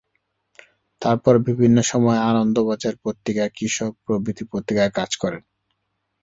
[1.01, 5.41] তারপর বিভিন্ন সময়ে 'আনন্দবাজার পত্রিকা','কৃষক' প্রভৃতি পত্রিকায় কাজ করেন।